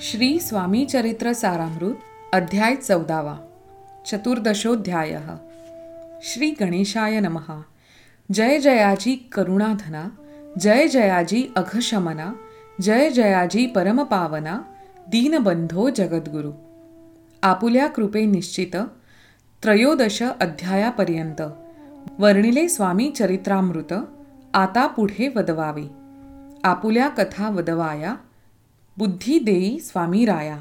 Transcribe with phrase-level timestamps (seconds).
[0.00, 1.98] श्री स्वामी चरित्र सारामृत
[2.34, 3.38] अध्याय चौदावा
[4.06, 5.22] चतुर्दशोध्याय.
[6.22, 7.62] श्री गणेशाय नमः.
[8.32, 10.10] जय जयाजी करुणाधना
[10.58, 12.36] जय जयाजी अघशमना
[12.80, 14.64] जय जयाजी परमपावना
[15.08, 16.52] दीनबंधो जगद्गुरु.
[17.42, 18.76] आपुल्या कृपे निश्चित
[19.62, 21.42] त्रयोदश अध्यायापर्यंत.
[22.18, 23.92] वर्णिले स्वामी चरित्रामृत
[24.54, 25.90] आता पुढे वदवावे.
[26.64, 28.16] आपुल्या कथा वदवाया
[28.98, 30.56] बुद्धी देई स्वामी राया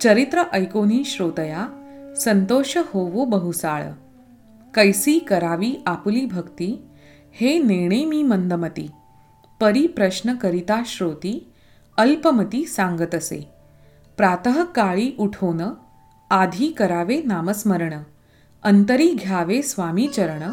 [0.00, 1.66] चरित्र ऐकोनी श्रोतया
[2.16, 3.82] संतोष होवो बहुसाळ.
[4.74, 6.82] कैसी करावी आपुली भक्ती
[7.32, 8.90] हे नेणे मी मंदमती
[9.60, 11.52] परी प्रश्न करिता श्रोती
[11.98, 13.50] अल्पमती सांगतसे.
[14.16, 15.62] प्रातः काळी उठोन
[16.30, 17.94] आधी करावे नामस्मरण
[18.62, 20.50] अंतरी घ्यावे स्वामी चरण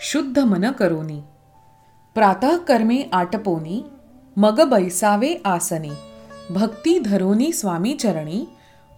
[0.00, 1.20] शुद्ध मन करोनी.
[2.14, 3.84] प्रातः कर्मे आटपोनी
[4.36, 5.90] मग बैसावे आसनी.
[6.50, 8.48] भक्ती धरोनी स्वामी चरणी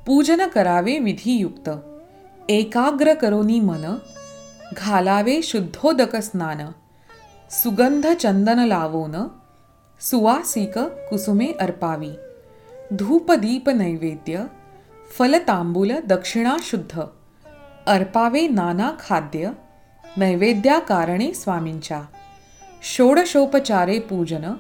[0.07, 1.71] पूजन करावे विधियुक्त.
[2.49, 3.99] एकाग्र करोनी मन
[4.77, 6.71] घालावे शुद्धोदक स्नान.
[7.51, 9.29] सुगंध चंदन लावोन
[10.01, 12.11] सुवासिक कुसुमे अर्पावी.
[12.91, 14.45] धूपदीप नैवेद्य
[15.19, 17.01] फलतांबूल दक्षिणाशुद्ध
[17.87, 19.51] अर्पावे नाना खाद्य
[20.17, 22.03] नैवेद्याकारणे स्वामींच्या.
[22.83, 24.53] षोडशोपचारे पूजन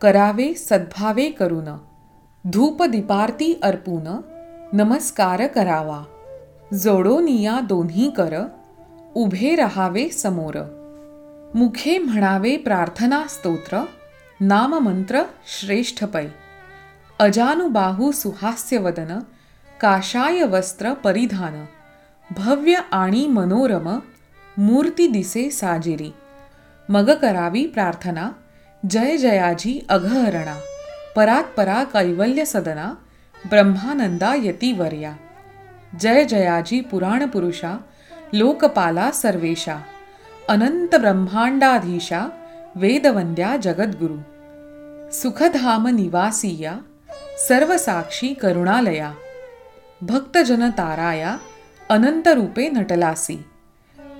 [0.00, 1.68] करावे सद्भावे करून
[2.50, 4.20] धूपदीपारती अर्पून
[4.72, 6.04] नमस्कार करावा.
[6.72, 8.34] जोडोनिया दोन्ही कर
[9.14, 10.54] उभे रहावे समोर.
[11.54, 13.84] मुखे म्हणावे प्रार्थना स्तोत्र
[14.40, 16.26] नाममंत्र श्रेष्ठ पै
[17.18, 19.18] अजानुबाहू सुहास्यवदन
[19.80, 21.64] काशाय वस्त्र परिधान.
[22.30, 23.98] भव्य आणि मनोरम
[24.58, 26.14] मूर्ती दिसे साजिरी.
[26.88, 28.30] मग करावी प्रार्थना
[28.90, 30.56] जय जयाजी अघहरणा.
[31.18, 32.86] परात्परा कैवल्य सदना
[33.50, 35.12] ब्रह्मानंदा यतीवर्या
[35.94, 37.72] जय जयाजी पुराण पुरुषा
[38.34, 39.76] लोकपाला सर्वेशा।
[40.48, 42.20] अनंत ब्रह्मांडाधीशा
[42.76, 44.18] वेदवंद्या जगद्गुरु।
[45.12, 46.80] सुखधाम निवासीया
[47.48, 49.14] सर्वसाक्षी करुणालया।
[50.02, 51.38] भक्तजन ताराया
[51.90, 53.38] अनंतरूपे नटलासी।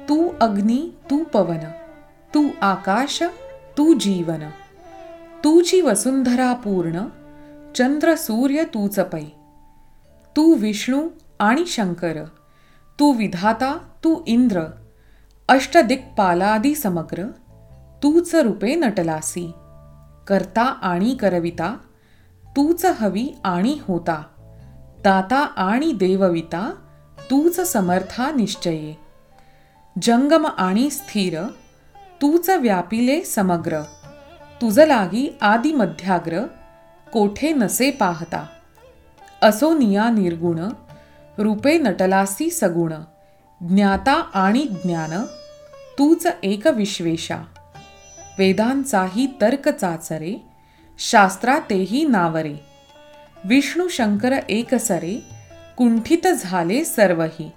[0.08, 0.80] तू अग्नी
[1.10, 1.62] तू पवन
[2.34, 3.22] तू आकाश
[3.76, 4.50] तू जीवन।
[5.44, 7.04] तूची वसुंधरा पूर्ण
[7.74, 9.24] चंद्र सूर्य तूच पै.
[10.36, 11.08] तू विष्णू
[11.40, 12.24] आणि शंकर
[13.00, 14.64] तू विधाता तू इंद्र
[15.48, 17.22] अष्टदिक्पालादी समग्र
[18.02, 19.52] तूच रूपे नटलासी.
[20.26, 21.76] करता आणि करविता
[22.56, 24.22] तूच हवी आणि होता.
[25.04, 26.74] दाता आणि देवविता
[27.30, 28.94] तूच समर्था निश्चये.
[30.02, 31.42] जंगम आणि स्थिर
[32.22, 33.82] तूच व्यापिले समग्र.
[34.62, 36.42] तुझ लागी आदि मध्याग्र
[37.12, 38.46] कोठे नसे पाहता?
[39.42, 40.58] असो निया निर्गुण
[41.38, 42.92] रूपे नटलासी सगुण
[43.60, 45.24] ज्ञाता आणि ज्ञान
[45.98, 47.38] तूच एक विश्वेशा।
[48.38, 50.42] वेदांचाही तर्क चाचरे
[50.98, 52.54] शास्त्रा तेही नावरे।
[53.44, 55.22] विष्णू शंकर एकसरे
[55.76, 57.50] कुंठित झाले सर्वही।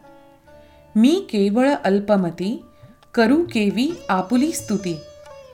[0.96, 2.66] मी केवळ अल्पमती
[3.14, 5.00] करू केवी आपुली स्तुती।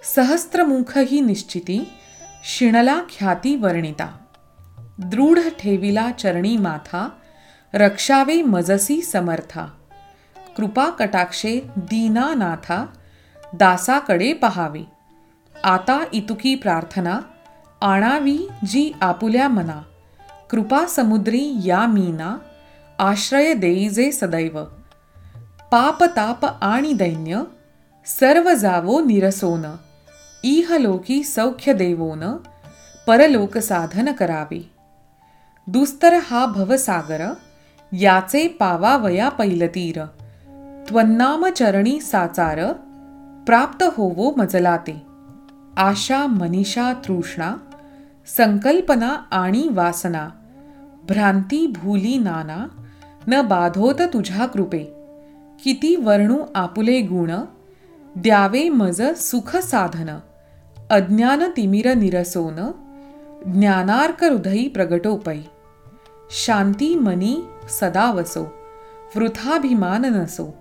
[0.03, 1.89] सहस्त्रमुख ही निश्चिती
[2.43, 4.17] शिणला ख्याती वर्णिता.
[4.99, 7.09] दृढ ठेविला चरणी माथा
[7.73, 9.65] रक्षावे मजसी समर्था.
[10.57, 12.85] कृपा कटाक्षे दीनानाथा
[13.53, 14.83] दासाकडे पहावे.
[15.63, 17.19] आता इतुकी प्रार्थना
[17.81, 19.81] आणावी जी आपुल्या मना.
[20.49, 22.37] कृपा समुद्री या मीना
[22.99, 24.63] आश्रय देईजे सदैव.
[25.71, 27.43] पाप ताप आणि दैन्य
[28.05, 29.65] सर्व जावो निरसोन.
[30.43, 32.23] इहलोकी सौख्य देवोन
[33.07, 34.69] परलोक साधन करावे
[35.69, 37.21] दुस्तर हा भवसागर
[37.93, 40.05] याचे पावावया पैलतीर।
[40.87, 42.59] त्वन्नाम चरणी साचार
[43.45, 45.01] प्राप्त होवो मजलाते।
[45.77, 47.55] आशा मनीषा तृष्णा
[48.27, 50.27] संकल्पना आणि वासना।
[51.09, 52.65] भ्रांती भूली नाना
[53.27, 54.83] न बाधोत तुझ्या कृपे।
[55.63, 57.31] किती वर्णू आपुले गुण
[58.17, 60.21] द्यावे मज सुख साधन.
[60.91, 62.73] अज्ञान तिमिर निरसोन
[63.47, 65.43] ज्ञानार्क हृदयी प्रगटोपै.
[66.31, 68.43] शांती मनी सदा वसो
[69.15, 70.53] वृथाभिमान नसो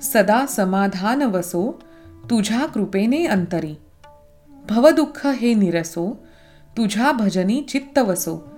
[0.00, 1.80] सदा समाधान वसो
[2.30, 3.78] तुझ्या कृपेने अंतरी.
[4.70, 6.24] भवदुःख हे निरसो
[6.76, 8.48] तुझ्या भजनी चित्त वसो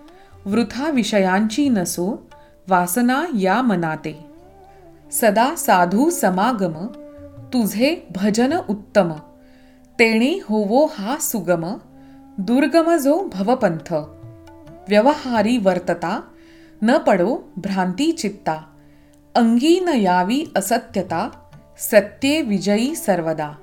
[0.46, 2.28] वृथा विषयांची नसो
[2.68, 4.20] वासना या मनाते.
[5.12, 7.07] सदा साधू समागम
[7.52, 9.12] तुझे भजन उत्तम।
[9.98, 11.80] तेणे होवो हा सुगम।
[12.40, 13.92] दुर्गम जो भवपंथ।
[14.88, 16.22] व्यवहारी वर्तता।
[16.82, 18.56] न पडो भ्रांती चित्ता।
[19.34, 21.30] अंगी न यावी असत्यता।
[21.78, 23.56] सत्ये विजयी सर्वदा।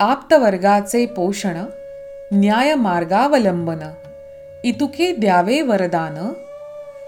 [0.00, 1.64] आप्तवर्गाचे पोषण।
[2.32, 3.94] न्याय मार्गावलंबन।
[4.64, 6.32] इतुके द्यावे वरदान।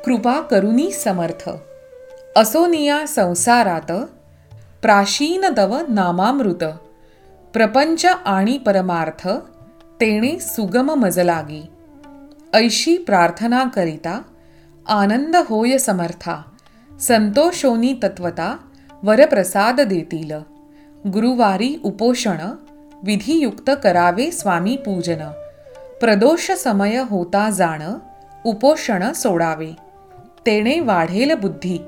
[0.05, 1.51] कृपा करुनी समर्थ।
[2.37, 3.93] असोनिया संसारात
[4.83, 6.65] प्राशीन दव नामामृत।
[7.53, 9.29] प्रपंच आणि परमार्थ
[10.01, 11.63] तेणे सुगम मजलागी।
[12.55, 14.23] ऐशी प्रार्थना करिता
[14.89, 16.43] आनंद होय समर्था
[17.01, 18.57] संतोषोनी तत्वता
[19.03, 20.33] वरप्रसाद देतील।
[21.07, 22.39] गुरुवारी उपोषण
[23.03, 25.25] विधियुक्त करावे स्वामी पूजन।
[26.01, 27.83] प्रदोष समय होता जाण
[28.45, 29.73] उपोषण सोडावे।
[30.47, 31.79] तेणे वाढेल बुद्धी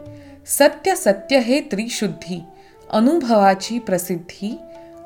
[0.46, 2.43] सत्य सत्य हे त्रिशुद्धी।
[2.90, 4.58] अनुभवाची प्रसिद्धी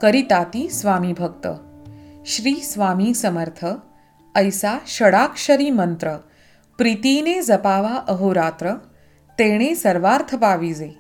[0.03, 1.49] करिताती स्वामी भक्त.
[2.27, 3.65] श्री स्वामी समर्थ
[4.37, 6.17] ऐसा षडाक्षरी मंत्र
[6.79, 8.73] प्रीतीने जपावा अहोरात्र
[9.39, 10.91] तेणे सर्वार्थ पाविजे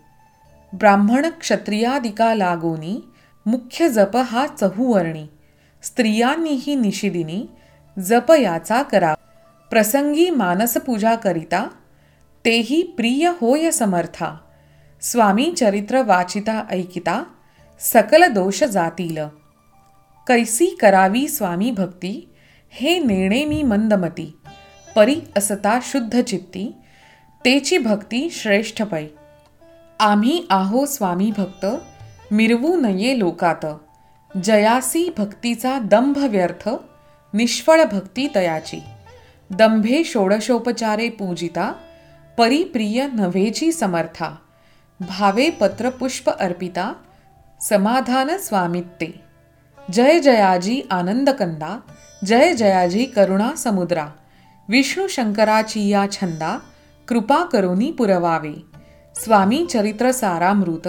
[0.73, 3.01] ब्राह्मण क्षत्रियादिका लागोनी
[3.47, 5.27] मुख्य जप हा चहुवर्णी
[5.83, 7.47] स्त्रियांनीही निशिदिनी
[7.99, 9.15] जप याचा करा.
[9.71, 11.69] प्रसंगी मानसपूजा करिता
[12.45, 14.37] तेही प्रिय होय समर्था.
[15.03, 17.25] स्वामी चरित्र वाचिता ऐकिता
[17.81, 19.17] सकल दोष जातील.
[20.27, 22.29] कैसी करावी स्वामी भक्ती
[22.71, 24.39] हे नेणे मी मंदमती
[24.97, 26.75] परी असता शुद्ध चित्ती
[27.45, 29.07] तेची भक्ती श्रेष्ठ पै.
[30.01, 31.67] आम्ही आहो स्वामी भक्त
[32.31, 33.67] मिरवू नये लोकात.
[34.45, 36.69] जयासी भक्तीचा दंभ व्यर्थ
[37.35, 38.81] निष्फळ भक्ती तयाची.
[39.51, 41.73] दंभे षोडशोपचारे पूजिता
[42.39, 44.35] परिप्रिय नव्हेची समर्था.
[45.03, 46.95] भावे पत्र पुष्प अर्पिता
[47.61, 49.21] समाधान स्वामित्ते।
[49.91, 51.83] जय जयाजी आनंदकंदा
[52.25, 54.13] जय जयाजी करुणा समुद्रा।
[54.69, 56.63] विष्णू शंकराची या छंदा
[57.09, 58.55] कृपा करोनी पुरवावे।
[59.15, 60.87] स्वामी चरित्र सारामृत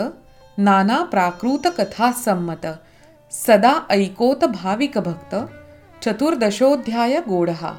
[0.60, 2.66] नाना प्राकृत कथा संमत
[3.32, 5.34] सदा ऐकोत भाविक भक्त
[6.04, 7.74] चतुर्दशोध्याय गोढहा।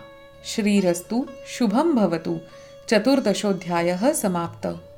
[0.45, 2.39] श्रीरस्तु शुभम भवतु।
[2.89, 4.94] चतुर्दशोध्याय समाप्त।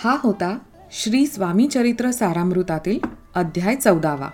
[0.00, 0.58] हा होता
[0.92, 2.98] श्री स्वामीचरित्र सारामृतातील
[3.34, 4.28] अध्याय चौदावा.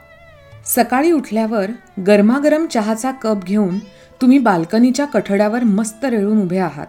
[0.67, 1.71] सकाळी उठल्यावर
[2.07, 3.79] गरमागरम चहाचा कप घेऊन
[4.23, 6.87] तुम्ही बाल्कनीच्या कठड्यावर मस्त रेळून उभे आहात.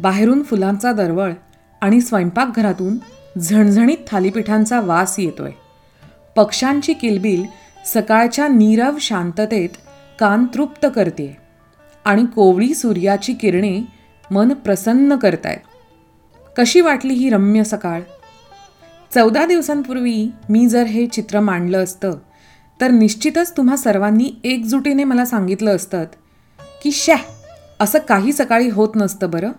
[0.00, 1.32] बाहेरून फुलांचा दरवळ
[1.80, 2.96] आणि स्वयंपाकघरातून
[3.40, 5.52] झणझणीत थालीपीठांचा वास येतोय.
[6.36, 7.44] पक्ष्यांची किलबिल
[7.86, 9.76] सकाळच्या नीरव शांततेत
[10.20, 11.36] कान तृप्त करते
[12.04, 13.80] आणि कोवळी सूर्याची किरणे
[14.30, 15.71] मन प्रसन्न करतायत.
[16.58, 18.00] कशी वाटली ही रम्य सकाळ?
[19.14, 22.10] चौदा दिवसांपूर्वी मी जर हे चित्र मांडलं असतं
[22.80, 26.04] तर निश्चितच तुम्हा सर्वांनी एकजुटीने मला सांगितलं असतं
[26.82, 27.16] की शॅ
[27.80, 29.52] असं काही सकाळी होत नसतं बरं.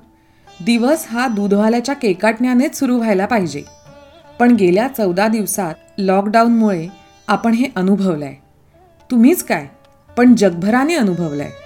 [0.66, 3.64] दिवस हा दूधवाल्याच्या केकाटण्यानेच सुरू व्हायला पाहिजे.
[4.40, 6.88] पण गेल्या चौदा दिवसात लॉकडाऊनमुळे
[7.28, 8.36] आपण हे अनुभवलं आहे
[9.12, 9.68] तुम्हीच काय
[10.18, 11.63] पण जगभराने अनुभवलं आहे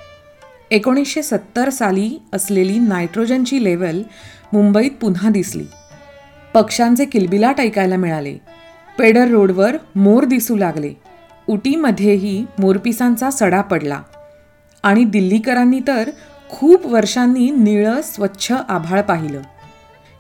[0.72, 4.02] एकोणीसशे सत्तर साली असलेली नायट्रोजनची लेवल
[4.54, 5.64] मुंबईत पुन्हा दिसली.
[6.54, 8.38] पक्ष्यांचे किलबिलाट ऐकायला मिळाले.
[9.00, 10.94] पेडर रोडवर मोर दिसू लागले.
[11.48, 14.02] उटीमध्येही मोरपिसांचा सडा पडला.
[14.84, 16.10] आणि दिल्लीकरांनी तर
[16.50, 19.42] खूप वर्षांनी निळं स्वच्छ आभाळ पाहिलं.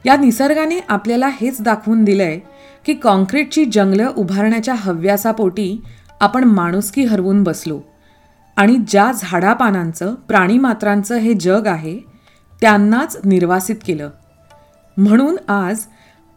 [0.06, 2.40] या निसर्गाने आपल्याला हेच दाखवून दिलंय
[2.86, 5.82] की कॉन्क्रीटची जंगलं उभारण्याच्या हव्यासापोटी
[6.20, 7.82] आपण माणुसकी हरवून बसलो.
[8.58, 12.00] आणि ज्या झाडापानांचं प्राणीमात्रांचं हे जग आहे
[12.62, 14.10] त्यांनाच निर्वासित केलं.
[14.98, 15.86] म्हणून आज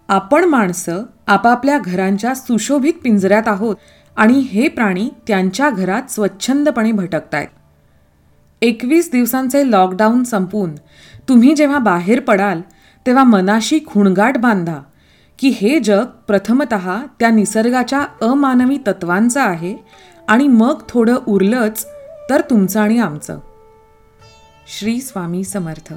[0.08, 3.76] आपण माणसं आपापल्या घरांच्या सुशोभित पिंजऱ्यात आहोत
[4.16, 7.48] आणि हे प्राणी त्यांच्या घरात स्वच्छंदपणे भटकतायत.
[8.62, 10.74] एकवीस दिवसांचे लॉकडाऊन संपून
[11.28, 12.60] तुम्ही जेव्हा बाहेर पडाल
[13.06, 14.78] तेव्हा मनाशी खुणगाट बांधा
[15.38, 16.74] की हे जग प्रथमत
[17.20, 19.76] त्या निसर्गाच्या अमानवी तत्वांचं आहे
[20.28, 21.86] आणि मग थोडं उरलंच
[22.30, 23.38] तर तुमचं आणि आमचं.
[24.78, 25.94] श्री स्वामी समर्थ.